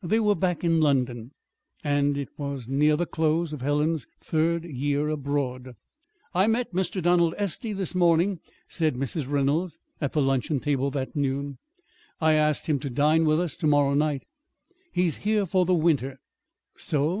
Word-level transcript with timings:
They 0.00 0.20
were 0.20 0.36
back 0.36 0.62
in 0.62 0.80
London, 0.80 1.32
and 1.82 2.16
it 2.16 2.28
was 2.38 2.68
near 2.68 2.94
the 2.94 3.04
close 3.04 3.52
of 3.52 3.62
Helen's 3.62 4.06
third 4.20 4.62
year 4.64 5.08
abroad. 5.08 5.74
"I 6.32 6.46
met 6.46 6.72
Mr. 6.72 7.02
Donald 7.02 7.34
Estey 7.36 7.72
this 7.76 7.92
morning," 7.92 8.38
said 8.68 8.94
Mrs. 8.94 9.28
Reynolds 9.28 9.80
at 10.00 10.12
the 10.12 10.22
luncheon 10.22 10.60
table 10.60 10.92
that 10.92 11.16
noon. 11.16 11.58
"I 12.20 12.34
asked 12.34 12.68
him 12.68 12.78
to 12.78 12.90
dine 12.90 13.24
with 13.24 13.40
us 13.40 13.56
to 13.56 13.66
morrow 13.66 13.94
night. 13.94 14.24
He 14.92 15.06
is 15.08 15.16
here 15.26 15.44
for 15.46 15.66
the 15.66 15.74
winter." 15.74 16.20
"So? 16.76 17.20